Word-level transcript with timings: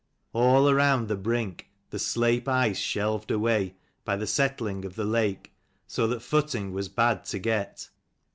All 0.33 0.73
round 0.73 1.09
the 1.09 1.15
brink 1.15 1.69
the 1.91 1.99
slape 1.99 2.47
ice 2.49 2.79
shelved 2.79 3.29
away, 3.29 3.75
by 4.03 4.15
the 4.17 4.25
settling 4.25 4.83
of 4.83 4.95
the 4.95 5.05
lake, 5.05 5.53
so 5.85 6.07
that 6.07 6.21
footing 6.21 6.73
was 6.73 6.89
bad 6.89 7.23
to 7.25 7.37
get. 7.37 7.87